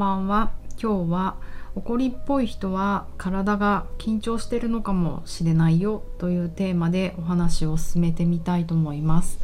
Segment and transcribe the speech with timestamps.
[0.00, 0.50] ばんは。
[0.82, 1.36] 今日は
[1.76, 9.38] 怒りっぽい人は体が緊張してるのかもしれないよというテーマでお話を進めてみたいと思います。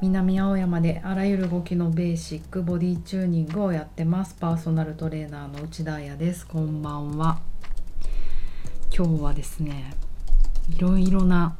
[0.00, 4.36] 南青山であらゆる動きのベーシックボディチューニングをやってます。
[4.38, 6.46] パーソナルトレーナーの内田彩です。
[6.46, 7.40] こんばんは。
[8.96, 9.96] 今日はですね
[10.68, 11.56] いろいろな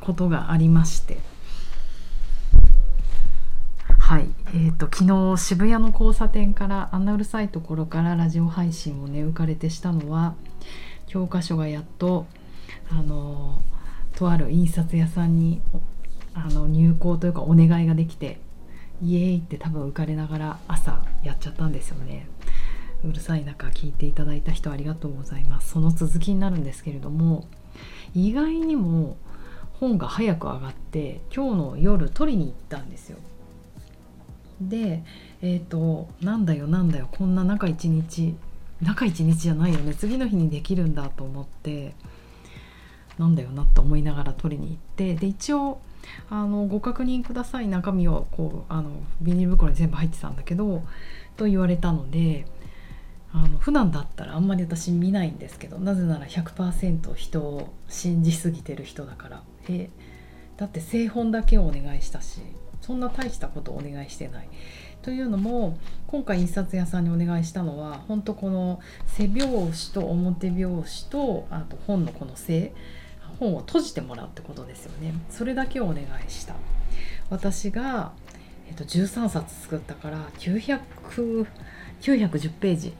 [0.00, 1.37] ことがありまして。
[4.08, 5.04] はい、えーと、昨
[5.36, 10.34] 日渋谷の交差点からあんなうるさいところからラジオ配信をね浮かれてしたのは
[11.08, 12.24] 教科書がやっと
[12.90, 13.60] あの
[14.16, 15.60] とある印刷屋さんに
[16.32, 18.40] あの入稿というかお願いができて
[19.02, 22.30] イエーイって多分浮かれながら朝やっちゃったんですよね。
[23.04, 25.72] うるさい中聞いていただいた人ありがとうございます。
[25.72, 27.46] その続きになるんですけれども
[28.14, 29.18] 意外にも
[29.74, 33.18] 本が早く上がって今日の夜取りに行ったんですよ。
[34.60, 35.02] で
[35.42, 38.34] えっ、ー、となんだよなんだよこんな中一日
[38.82, 41.94] 中一日じゃないよね次の日にできるんだと思って
[43.18, 45.80] なんだよなと思いながら取りに行ってで一応
[46.30, 50.82] あのご確認ください中身をこうあのビニール袋に全部入ってたんだけど
[51.36, 52.46] と言われたので
[53.32, 59.42] あの普段だったらあんまり私見ないんですけどなぜなら100%人を信じすぎてる人だから。
[59.68, 59.90] え
[60.56, 62.40] だって製本だけをお願いしたし。
[62.88, 64.48] そんな大したことをお願いしてない。
[65.02, 72.72] というのも今回印刷屋さんにお願いしたのは本当この背表紙と表表紙とあと本のこの背
[73.38, 75.12] 本を閉じてもらうってことですよね。
[75.28, 76.54] それだけをお願いした。
[77.28, 78.12] 私が、
[78.66, 80.80] えっと、13冊作ったから900
[82.00, 82.94] 910ページ。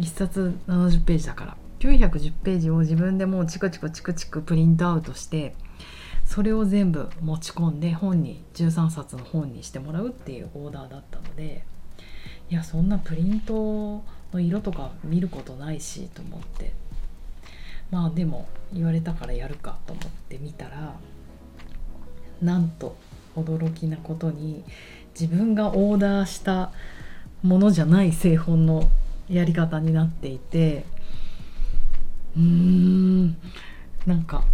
[0.00, 1.56] 1冊70ページだから。
[1.78, 5.54] 910ページを自分でもうチクチクチクチクプリントアウトして
[6.30, 11.64] それを全部持ち込んで本に13冊の本にしてもらうっていうオーダーだったので
[12.48, 16.72] いやそんなプリントの色とか見ることないしと思って。
[17.90, 20.94] まあでも言われたからやるかと思って見たら
[22.40, 22.96] なんと
[23.36, 24.62] 驚きなことに
[25.18, 26.70] 自分がオーダーした
[27.42, 28.88] ものじゃない製本の
[29.28, 30.84] やり方になっていて
[32.36, 33.36] うーん
[34.06, 34.44] なんか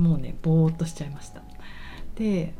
[0.00, 1.42] もうねぼーっとしちゃいました。
[2.16, 2.54] で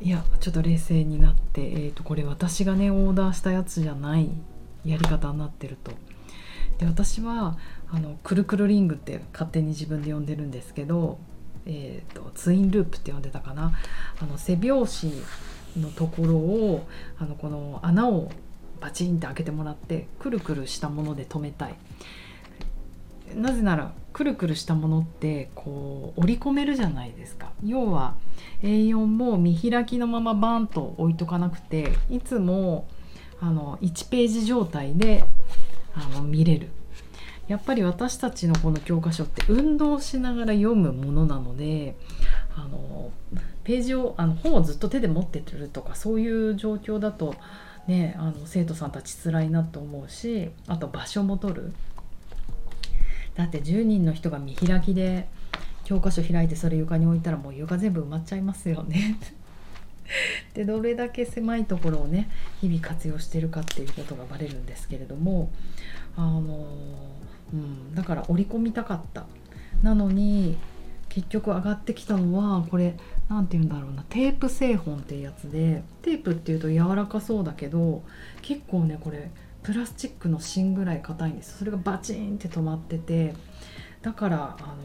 [0.00, 4.30] いやちょっと冷静になって、えーと、これ私がねオーダーしたやつじゃない
[4.84, 5.92] やり方になってると。
[6.78, 7.56] で私は
[7.90, 11.18] あのくるくるリングって勝手に自分で呼んでるんですけど、
[11.66, 13.72] えーと、ツインループって呼んでたかな。
[14.20, 15.12] あの背拍子
[15.78, 16.86] のところを
[17.18, 18.30] あのこの穴を
[18.80, 21.74] バチンって開けてもらってくるくるしたもので留めたい。
[23.34, 27.50] なぜならくるくるしたものってこう折り込めるじゃないですか。
[27.64, 28.14] 要は
[28.62, 32.86] A4 も見開きのままバンと置いとかなくていつも
[33.40, 35.24] あの1ページ状態で
[35.94, 36.68] あの見れる。
[37.48, 41.94] やっぱり私たちのこの教科書って運動しながら読むものなので
[42.56, 43.10] あの
[43.64, 47.34] ページをあの本をずっと手で持ってるとかそういう状況だと
[47.86, 51.74] ねあの生徒さんたち辛いなと思うしあと場所も取る。
[53.34, 55.28] だって10人の人が見開きで
[55.84, 59.18] 教科書開いてそれ床に置いたらもう床全部埋まっちゃいますよね。
[60.54, 62.28] でどれだけ狭いところをね
[62.60, 65.50] 日々活用してるかっていうことがバレるんですけれども
[66.16, 66.66] あの、
[67.52, 69.26] うん、だから織り込みたかった。
[69.82, 70.56] なのに
[71.08, 72.96] 結局上がってきたのはこれ
[73.28, 78.02] 何て言うんだろうなテープ製本っていうやつでテープっていうと柔らかそうだけど
[78.42, 79.30] 結構ねこれ
[79.64, 83.34] プラスチックの芯ぐらい硬いんですそれがバチンって止まってて
[84.02, 84.76] だからあの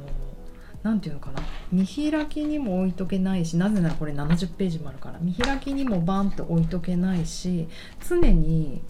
[0.81, 1.41] 何て言うのかな。
[1.73, 5.19] 見開きにも置いとけないしなぜならこれ70ページもあるから。
[5.19, 7.67] 見開きにもバンと置いとけないし
[8.07, 8.81] 常に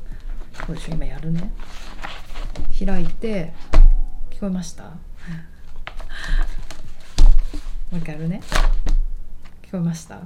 [0.68, 1.52] これ今やるね。
[2.86, 3.54] 開いて
[4.30, 4.84] 聞こえました？
[4.94, 4.94] も
[7.94, 8.42] う一回やるね。
[9.64, 10.20] 聞こえました？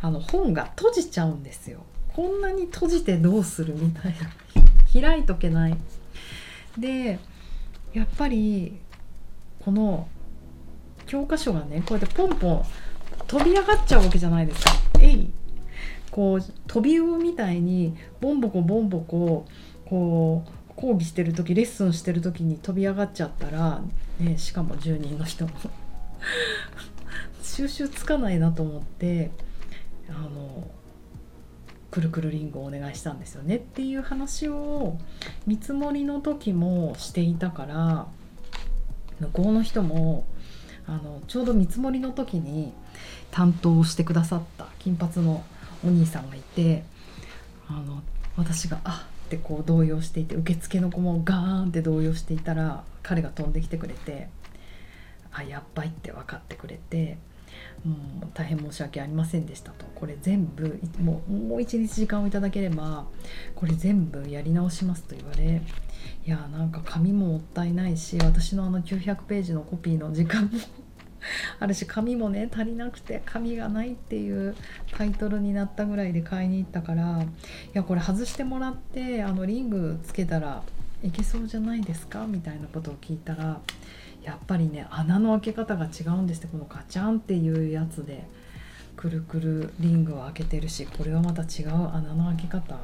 [0.00, 1.84] あの本が閉じちゃうんですよ。
[2.14, 4.18] こんなに閉じてどうするみたいな。
[4.92, 5.76] 開いとけない。
[6.78, 7.18] で
[7.92, 8.78] やっぱり
[9.60, 10.08] この
[11.06, 12.64] 教科書がねこうやってポンポン
[13.26, 14.72] 飛び上がっちゃうわけじゃないですか。
[15.00, 15.32] えい。
[16.10, 19.46] こう飛び魚みたいにボンボコボンボコ
[19.86, 23.82] こう講義してる時レッスンしてる時に飛び上がっちゃったら、
[24.20, 25.52] ね、しかも10人の人も。
[27.42, 29.30] 収集つかないなと思って
[30.08, 30.70] あの
[31.92, 34.98] くるくるりんごをお願いしたんですよねっていう話を
[35.46, 38.06] 見積もりの時もしていたから
[39.20, 40.24] 向こうの人も
[40.86, 42.72] あのちょうど見積もりの時に
[43.30, 45.44] 担当してくださった金髪の
[45.84, 46.82] お兄さんがいて
[47.68, 48.02] あの
[48.36, 54.30] 私が「あってこう動揺していて受付の子もガーンって動揺していたら彼が飛んできてくれて
[55.30, 57.18] あやっばいって分かってくれて。
[57.84, 59.84] もう大変申し訳ありませんでしたと。
[59.94, 63.06] これ全部もうもう一日時間をいただければ
[63.54, 65.62] これ全部やり直しますと言われ
[66.26, 70.50] いやなんか紙ももったいないし私のあの900ページのコピーの時間も
[71.60, 74.56] あるし紙もね足りなくて紙がないっていう
[74.96, 77.26] タイトルになったぐらいで買いに行ったからい
[77.74, 80.64] やこれ外してもらってあのリングつけたら
[81.04, 82.26] いけそうじゃないですか？
[82.26, 83.60] みたいなことを聞いたら
[84.22, 88.26] やっぱりね穴の開け方が違うんですってこのガチャンっていうやつで。
[88.96, 92.78] くるくるリングを開けてるしこれはまた違う穴の開け方。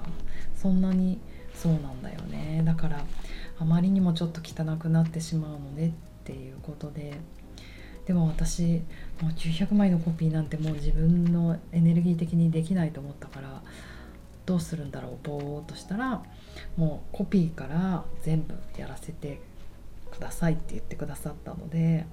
[0.57, 1.21] そんなに
[1.55, 2.63] そうなんだよね。
[2.65, 3.05] だから
[3.59, 5.93] あまりにもちょっと汚くなってしまうのねっ
[6.25, 7.21] ていうことで。
[8.07, 8.81] でも私
[9.21, 13.63] もう900枚のコピーなんてもう自分のエネルギー的にできないと思ったから
[14.47, 16.23] どうするんだろうぼーっとしたら
[16.79, 19.43] もうコピーから全部やらせて
[20.19, 22.05] くださいって言ってくださったので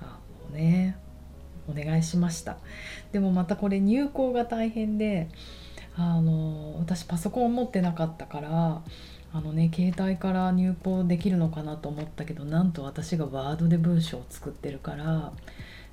[0.00, 0.96] あもうね
[1.68, 2.56] お願いしました。
[3.12, 5.28] でもまたこれ入稿が大変で
[5.96, 8.82] あの私パソコンを持ってなかったから
[9.32, 15.32] あのね携帯から入稿できるのかなと思ったけどなんと私がワードで文章を作ってるから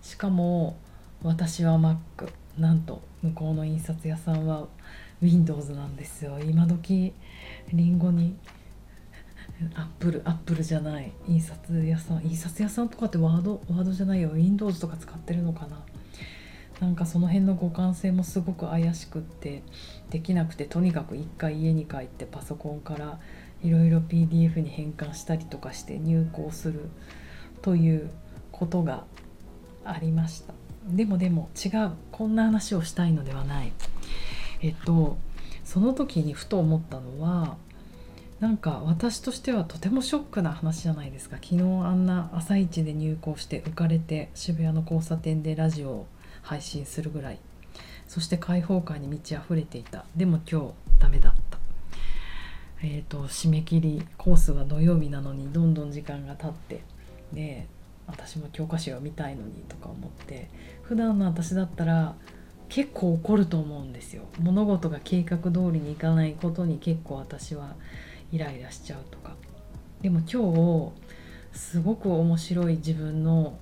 [0.02, 0.78] しかも
[1.22, 1.98] 私は Mac
[2.58, 4.68] なんと向こうの印刷屋さんは
[5.22, 6.40] Windows なんですよ。
[6.40, 7.14] 今時
[7.72, 8.36] りんごに
[9.76, 14.32] アップルアップルじゃない印刷屋さん印刷屋さんとかってワードワードじゃないよ。
[14.34, 15.84] Windows とか使ってるのかな。
[16.80, 19.64] なんかその辺の互換性もすごく怪しくって
[20.12, 23.20] できなくてとにかく一回家に帰ってパソコンから
[23.62, 26.90] いろいろ PDF に変換したりとかして入稿する
[27.62, 28.10] という
[28.54, 29.04] ことが
[29.84, 30.54] ありました。
[30.88, 31.92] でもでも違う。
[32.12, 33.74] こんな話をしたいのではない。
[34.62, 35.18] えっと
[35.66, 37.58] その時にふと思ったのは
[38.40, 41.36] なんか私としてはとてもショックな話じゃないですか。
[41.44, 46.08] 昨日あんな朝一で入校して浮かれて渋谷の交差点でラジオを
[46.42, 47.40] 配信するぐらい。
[48.08, 50.06] そして開放感に満ち溢れていた。
[50.16, 51.60] でも今日ダメだった。
[52.82, 56.82] えーと、締め切りコースは土曜日なのにどんどん時間が経って。
[57.34, 57.68] で
[58.08, 60.50] 私も教科書を見たいのにとか思って。
[60.84, 62.16] 普段の私だったら
[62.70, 64.24] 結構怒ると思うんですよ。
[64.40, 67.76] 物事が計画通りにいかないことに結構私は
[68.32, 69.36] イライラしちゃうとか。
[70.02, 70.94] でも今
[71.54, 73.58] 日すごく面白い自分の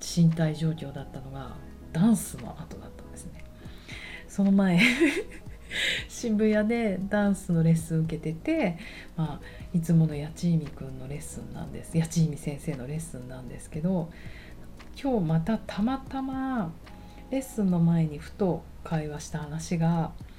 [0.00, 1.56] 身体状況だったのが
[1.92, 3.44] ダンスの後だったんですね。
[4.28, 4.80] その前
[6.08, 8.78] 渋谷でダンスのレッスン受けてて、
[9.16, 9.40] まあ、
[9.74, 14.10] いつもの八千美くんのレッスンなんです八千美先生のレッスンなんですけど
[15.00, 16.72] 今日またたまたま
[17.30, 20.12] レッスンの前にふと会話した話が「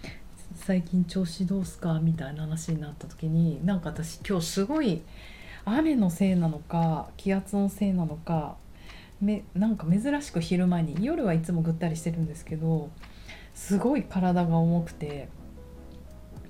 [0.55, 5.01] 最近調子どうすか?」みたいな話になった時になんか私今日すごい
[5.65, 8.55] 雨のせいなのか気圧のせいなのか
[9.21, 12.89] めなんか珍しく昼間に夜はいつもぐったりしてるんですけど
[13.53, 15.29] すごい体が重くて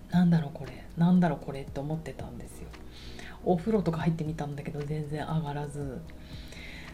[0.09, 2.67] なんだろうこれなんだろうこれって思ってたんですよ。
[3.45, 6.01] お風呂とか入ってみたんだけど全然上がらず。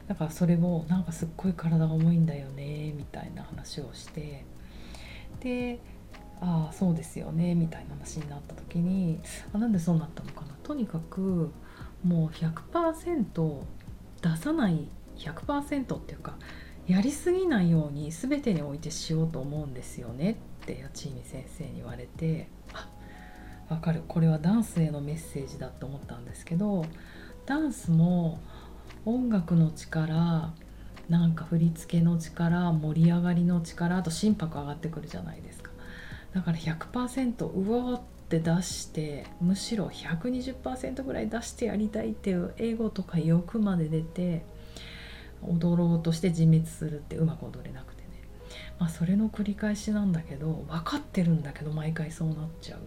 [0.07, 4.45] だからそれをなんかすっごい体が重いんだよねみたいな話をして。
[5.41, 5.79] で
[6.41, 9.19] ああそうですよねみたいな話になった時に
[9.53, 10.53] あなんでそうなったのかな。
[10.63, 11.51] とにかく
[12.03, 13.61] もう100%
[14.21, 16.37] 出さない100%っていうか
[16.87, 22.87] やりすぎないように全てにおいてしようと思うんですよねって八千美先生に言われてあ
[23.67, 24.03] 分かる。
[24.07, 26.85] これはダンスへのメッセージだと思ったんですけど
[27.45, 28.39] ダンスも
[29.05, 30.53] 音楽の力
[31.09, 35.71] なんか振り付けの力盛り上がりの力あと心拍上がってくるじゃないですか。
[36.33, 44.43] だから100%うわーって出してむしろ120%ぐらい出してやりたいっていう英語とか欲まで出て
[45.41, 48.07] 踊ろうとして自滅するってうまく踊れなくてね。
[48.77, 52.79] まあそれの繰り返しなんだけど分かってるんだけど毎回そうなっちゃう。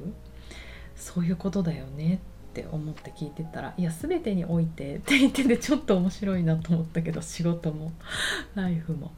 [0.95, 2.21] そういうことだよね
[2.53, 7.93] って思って聞いてたら「いや全てにおいて」って言っててちょっと面白いなと思ったけど仕事も。
[8.55, 9.11] ライフも。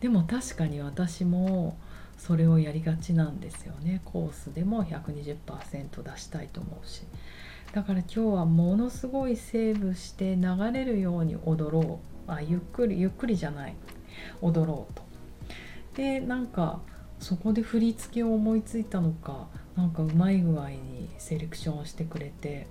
[0.00, 1.76] でも確かに私も
[2.22, 4.00] それをやりがちなんですよね。
[4.04, 7.02] コースでも120%出したいと思うし。
[7.72, 11.98] だから今日はものすごいセーブして流れるように踊ろ
[12.28, 12.30] う。
[12.30, 13.74] あゆっくりゆっくりじゃない。
[14.40, 15.02] 踊ろうと。
[15.96, 16.80] でなんか
[17.18, 22.68] そこで振り付けを思いついたのかなんかうまい具合にセレクションをしてくれて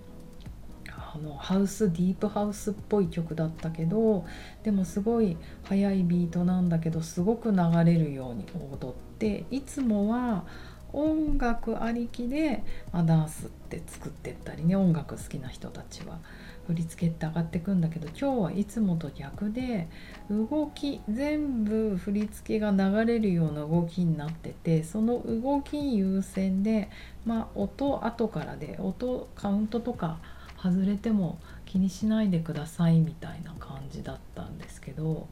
[0.88, 4.26] あのハウスディープハウスっぽい曲だったけど
[4.64, 9.11] でもすごい速いビートなんだけどすごく流れるように踊って
[9.52, 10.46] いつもは
[10.94, 16.20] 音楽ありきで、まあ、ダンスって作ってったりね音楽好きな人たちは
[16.68, 19.88] 振り付けって上がってくんだけど今日はいつもと逆で
[20.30, 26.90] 動き全部振り付けが流れるような動きになっててその動き優先で
[27.26, 30.20] まあ音後からで音カウントとか
[30.62, 35.28] 外れても気にしないでくださいみたいな感じだったんですけど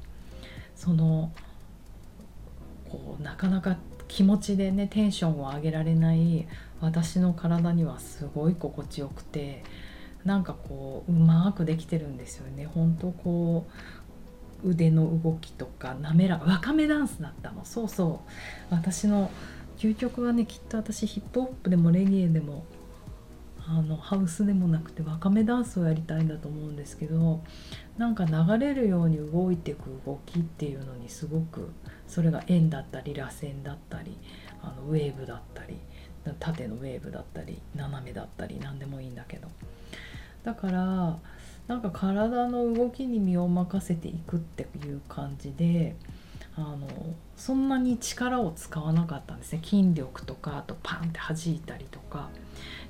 [0.76, 1.32] その
[2.90, 3.78] こうなかなか
[4.08, 6.48] 気持ちでねテンションを上げられない
[6.82, 9.64] 私の体にはすごい心地よくて
[10.26, 12.66] なんかこううまくできてるんですよね。
[12.66, 13.68] ほんとこ
[14.64, 17.64] う腕の動きとか滑らかわかめダンスだったの。
[17.64, 18.22] そうそ
[18.72, 18.74] う。
[18.74, 19.32] 私の
[19.78, 22.66] 究極はねきっと私ヒップホップでもレゲエでも
[23.72, 27.44] あのハウスでもなくてわかめダンスをやりたいんだと思うんですけど
[28.00, 31.70] なんか流れるように動いていく動きっていうのにすごく
[32.08, 34.18] それが円だったり螺旋だったり
[34.64, 35.78] あのウェーブだったり
[36.40, 39.48] 縦のウェーブだったり斜めだったり何でもいいんだけど。
[40.44, 41.20] だから
[41.68, 45.96] なんか体の動きに身を任せていくっていう感じで
[46.56, 46.88] あの
[47.36, 49.62] そんなに力を使わなかったんですね。
[49.64, 52.30] 筋力とかあとパンって弾いたりとか。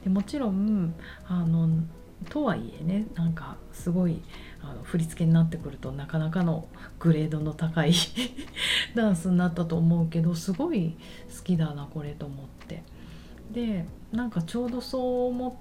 [0.03, 0.93] でもちろん
[1.27, 1.69] あの
[2.29, 4.21] とはいえねなんかすごい
[4.61, 6.67] あの振り付けになってくるとなかなかの
[6.99, 7.93] グレードの高い
[8.95, 10.95] ダンスになったと思うけどすごい
[11.35, 12.83] 好きだなこれと思って。
[13.51, 15.53] でなんかちょうどそう思っ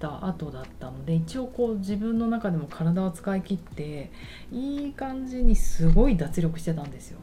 [0.00, 4.10] た後だったので一応こう自分の中でも体を使い切って
[4.50, 7.18] いい感じにすごい脱力してたんですよ。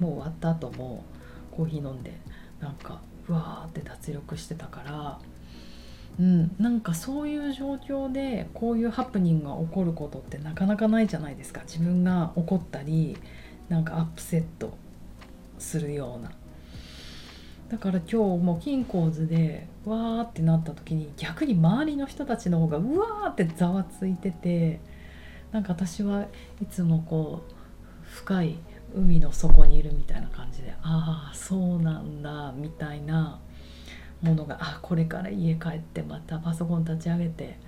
[0.00, 1.04] もう終わった後も
[1.52, 2.12] コーヒー飲んで
[2.60, 5.18] なんかうわーって脱力してたから
[6.18, 11.62] うん、なんかそういう状況でこういうハプニングが起こることってなかなかないじゃないですか。
[11.62, 13.16] 自分が怒ったり
[13.70, 14.76] なんかアップセット
[15.58, 16.30] するような。
[17.70, 24.80] だから今日も金鉱図でわーってなった時に逆に周りの人たちの方がうわーってざわついてて
[25.52, 26.26] なんか私は
[26.60, 27.52] いつもこう
[28.02, 28.58] 深い
[28.94, 33.40] 海の底にいるみたいな感じでああそうなんだみたいな
[34.22, 37.58] ものがあこれから家帰ってまたパソコン立ち上げて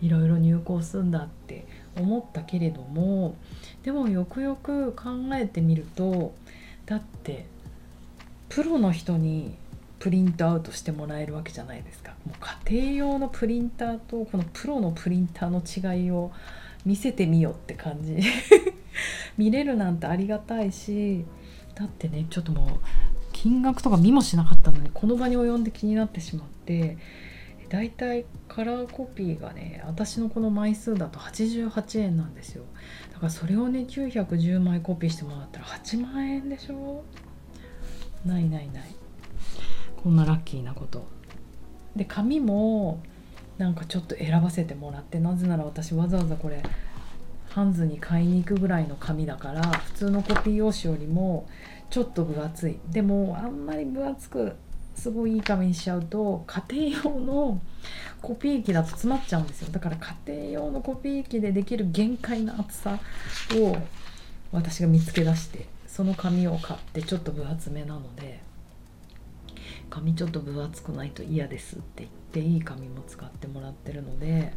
[0.00, 1.66] いろいろ入稿するんだって
[1.96, 3.36] 思ったけれども
[3.82, 6.34] でもよくよく考えてみると
[6.86, 7.46] だって
[8.48, 9.56] プロの人に
[9.98, 12.12] プリントアウトしてもらえるわけじゃないですか。
[12.24, 16.30] もう家庭用のプリンターとこのプロのプリンターの違いを
[16.86, 18.22] 見せてみよって感じ。
[19.36, 21.24] 見れるなんてありがたいし
[21.74, 22.68] だってねちょっともう
[23.32, 26.98] 金額とか見もしなかったのにこの場に及んで気になってしまって
[27.68, 32.64] だいたいカラーコピーがね私のこの枚数だと88円なんですよ。
[33.12, 37.04] だからそれをね910枚コピーしてもらったら8万円でしょ？
[38.24, 38.94] ないないない。
[40.02, 41.06] こんなラッキーなこと。
[41.94, 43.02] で紙も
[43.58, 46.62] なんかちょっと選ばせてもらってなぜなら私わざわざこれ
[47.58, 51.48] ハンズに買いに行くぐらいの紙だから普通のコピー用紙よりも
[51.90, 52.78] ちょっと分厚い。
[52.88, 54.52] でもあんまり分厚く
[54.94, 57.60] すごいいい紙にしちゃうと家庭用の
[58.22, 59.72] コピー機だと詰まっちゃうんですよ。
[59.72, 60.14] だから家
[60.50, 63.00] 庭用のコピー機でできる限界の厚さ
[63.56, 63.76] を
[64.52, 68.38] 私が見つけ出してその紙を買ってちょっと分厚めなので
[69.90, 74.52] 紙ちょっと分厚くないと嫌ですって言っていい紙も使ってもらってるので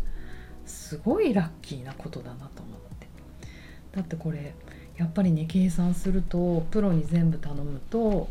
[0.65, 3.07] すごいラッキーなことだなと思って。
[3.93, 4.53] だってこれ
[4.97, 8.29] やっぱりね計算するとプロに全部頼むと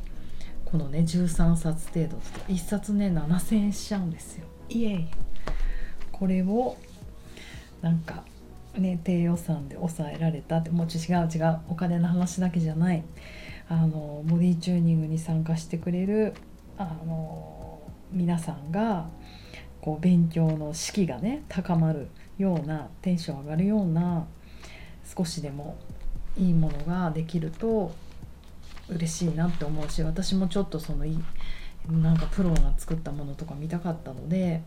[0.65, 4.47] このね13冊程度と1冊ね7,000円しちゃうんですよ。
[4.69, 5.07] イエイ。
[6.13, 6.77] これを
[7.83, 8.25] なんか
[8.77, 13.03] ね低予算で抑えられたってもう違う違うお金の話だけじゃない。
[13.69, 16.35] あのボディチューニングに参加してくれる
[16.77, 17.81] あの
[18.13, 19.09] 皆さんが
[19.81, 22.09] こう勉強の士気がね高まる
[22.39, 24.27] ようなテンション上がるような
[25.17, 25.77] 少しでも
[26.37, 27.93] いいものができると
[28.89, 31.19] 嬉しいなって思うし私もちょっとそのい
[31.89, 34.63] なんかプロが作ったものとか見たかったので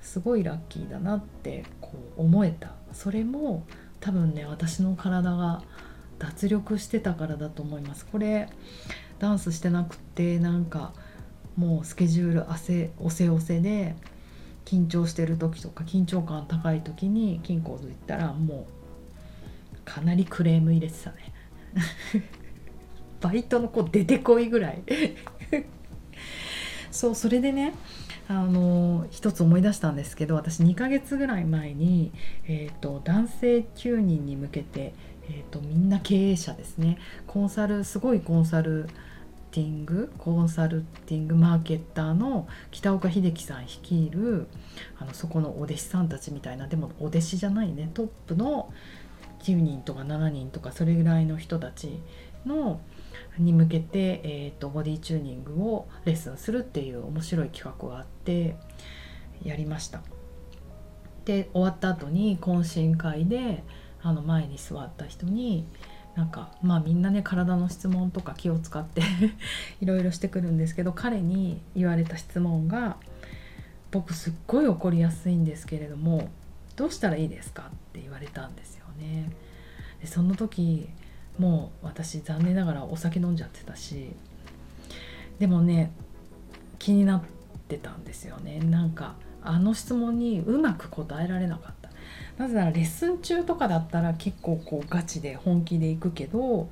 [0.00, 2.72] すごいラッキーだなってこう思えた。
[2.92, 3.66] それも
[4.00, 5.62] 多分ね私の体が
[6.18, 8.06] 脱力してたからだと思います。
[8.06, 8.48] これ
[9.18, 10.94] ダンスしてなくてなんか
[11.56, 13.94] もうスケジュール汗おせおせで
[14.64, 18.66] 緊張してる時とか緊張感高い時に金庫図行ったらも
[19.74, 21.32] うかなりクレーム入れてたね。
[23.20, 24.82] バイトの子出てこいぐらい。
[26.90, 27.74] そうそれでね
[28.28, 32.12] あの一つ思い出したんですけど私2ヶ月ぐらい前に、
[32.46, 34.94] えーと、男性9人に向けて、
[35.28, 36.98] えーと、みんな経営者ですね。
[37.26, 38.88] コンサルすごいコンサル
[39.52, 44.46] ティングコンサルティングマーケッターの北岡秀樹さん率いる
[44.98, 48.72] あのそこのお弟子さんたちみたいなでもお弟子じゃないねトップの
[49.40, 52.00] 9人とか7人とかそれぐらいの人たち
[52.46, 52.80] の
[53.38, 58.56] に向けて、えーと、ボディチューニングをレッスンするっていう面白い企画があって
[59.42, 60.02] やりました。
[61.24, 63.62] で終わった後に懇親会で
[64.02, 65.66] あの前に座った人に
[66.16, 69.02] なんかまあみんなね体の質問とか気を使って
[69.80, 72.96] いろいろしてくるんですけど彼に言われた質問が
[73.90, 76.28] 「僕すっごい怒りやすいんですけれども
[76.76, 79.30] どうしたらいいですか?」って言われたんですよね。
[80.00, 80.88] でその時
[81.38, 84.10] もう私残念ながらお酒飲んじゃってたし
[85.38, 85.92] でもね
[86.78, 87.22] 気になっ
[87.68, 91.79] てたんですよねなんかあの質問にうまく答えられなかった
[92.40, 96.70] なぜならレッスン中とかだったら結構こうガチで本気でいくけど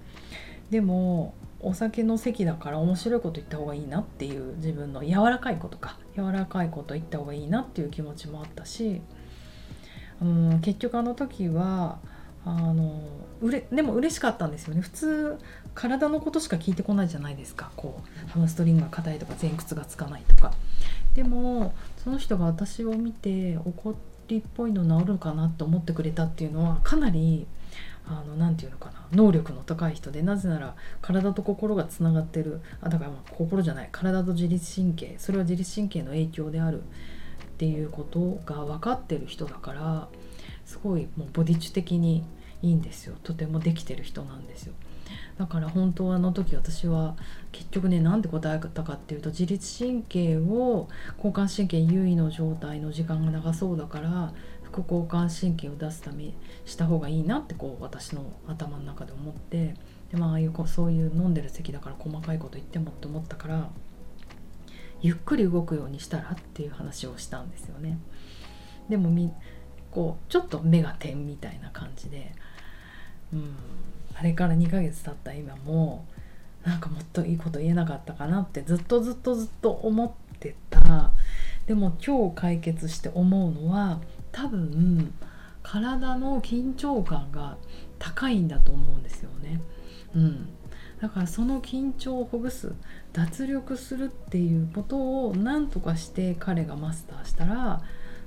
[0.70, 9.02] でもお酒の席だから面白いこと言った方がいいなっていう自分の柔らかいことか柔らかいこと言った方がいいなっていう気持ちもあったし
[10.22, 11.98] うん結局あの時は
[12.46, 13.02] あの
[13.42, 14.80] うれでも嬉しかったんですよね。
[14.80, 15.38] 普通
[15.74, 17.70] 体のことしか聞いてこないじゃないですか。
[17.76, 20.52] こうハムストリングが硬いとか前屈がつかないとか。
[21.14, 23.94] でもその人が私を見て怒
[24.28, 25.48] りっぽいの治るかな。
[25.48, 27.46] と思ってくれたっていうのはかなり
[28.38, 32.60] 何て言うのかな能力の高い人でなぜなら体と心がつながってる。
[32.80, 36.84] あだからまあ心じゃない体と自律神経それは自律神経の影響であるっ
[37.58, 40.08] ていうことが分かってる人だから
[40.64, 42.24] すごいもうボディッチュ的に
[42.62, 43.16] いいんですよ。
[43.22, 44.74] とてもできてる人なんですよ。
[45.38, 47.16] だから本当あの時私は
[47.52, 54.32] 結局ね何で答えたかっていうと自律神経を交感神経優位の状態の時間が長そうだから
[54.64, 56.34] 副交感神経を出すため
[56.66, 59.74] した方がいいなってこう私の頭の中で思って
[60.10, 63.70] でまあああいうそういう飲んでる席だから細かいこと言ってもって思ったから
[65.00, 67.98] ゆっくり動くようにしたらっていう話をしたんですよね。
[68.88, 69.32] でもみ
[69.90, 72.32] こうちょっと目が点みたいな感じで、
[73.32, 73.54] うん、
[74.14, 76.06] あれから2ヶ月経った今も
[76.64, 81.12] なんかもっといいこと言えなかったかなってずっとずっとずっと思ってた。
[81.66, 84.00] でも今日解決して思うのは
[84.32, 85.12] 多分
[85.62, 87.58] 体の緊張感が
[87.98, 89.60] 高いんだと思うんですよね。
[90.14, 90.48] うん、
[91.00, 92.72] だからその緊張をほぐす
[93.12, 97.82] 脱力するっていうことを何とかして彼がマスターしたら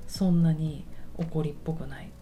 [0.06, 0.84] そんなに
[1.16, 2.12] 怒りっぽくない。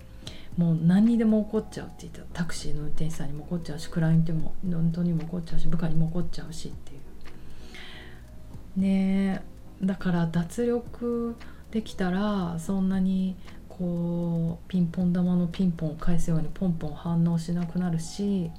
[0.56, 8.80] もう何にでも怒っちゃうって言ったタクシーの運転手さんにも怒っちゃうしクライアントにもにも怒っちゃうし部下にも怒っちゃうしっていう。
[8.80, 9.42] ね
[9.82, 11.36] えだから脱力
[11.70, 13.36] できたらそんなに
[13.68, 18.50] こうピンポン玉のピンポンを返すようにポンポン反応しなくなるし、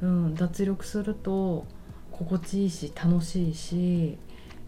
[0.00, 1.66] うん、脱力すると
[2.10, 4.16] 心地いいし楽しいし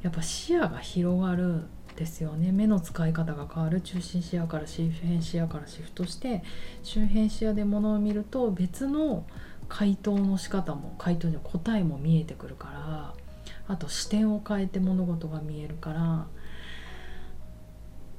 [0.02, 1.62] やっぱ視野が広がる。
[2.00, 2.50] ですよね。
[2.50, 3.82] 目の使い方が変わる。
[3.82, 6.42] 中心視野から周辺視野からシフトして
[6.82, 9.26] 周辺視野でものを見ると別の
[9.68, 13.14] 回答の仕方も回答の答えも見えてくるから
[13.68, 16.26] あと視点を変えて物事が見えるから。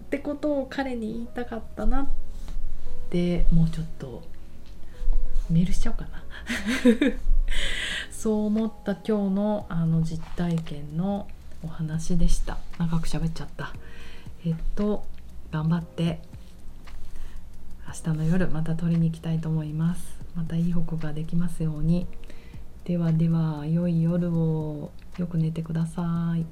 [0.05, 2.07] ってことを彼に言いたかったなっ
[3.09, 4.21] てもうちょっと
[5.49, 6.23] メールしちゃおうかな。
[8.11, 11.27] そう思った今日のあの実体験の
[11.63, 12.57] お話でした。
[12.79, 13.73] 長く喋っちゃった。
[14.45, 15.05] えっと
[15.51, 16.19] 頑張って
[17.87, 20.19] 明日の夜また撮りに行きたいと思います。
[20.35, 22.07] またいい報告ができますように。
[22.85, 26.45] ではでは良い夜をよく寝てください。